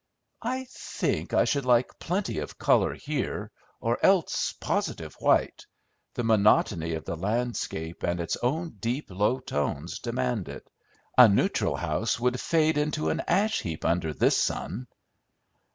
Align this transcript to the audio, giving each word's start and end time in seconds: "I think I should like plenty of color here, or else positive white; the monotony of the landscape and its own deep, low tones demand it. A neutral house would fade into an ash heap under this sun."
"I 0.41 0.63
think 0.67 1.31
I 1.31 1.45
should 1.45 1.63
like 1.63 1.99
plenty 1.99 2.39
of 2.39 2.57
color 2.57 2.95
here, 2.95 3.51
or 3.79 4.03
else 4.03 4.51
positive 4.59 5.13
white; 5.19 5.63
the 6.15 6.23
monotony 6.23 6.95
of 6.95 7.05
the 7.05 7.15
landscape 7.15 8.01
and 8.01 8.19
its 8.19 8.35
own 8.41 8.77
deep, 8.79 9.11
low 9.11 9.37
tones 9.37 9.99
demand 9.99 10.49
it. 10.49 10.67
A 11.19 11.29
neutral 11.29 11.75
house 11.75 12.19
would 12.19 12.39
fade 12.41 12.79
into 12.79 13.09
an 13.09 13.19
ash 13.27 13.61
heap 13.61 13.85
under 13.85 14.11
this 14.11 14.37
sun." 14.41 14.87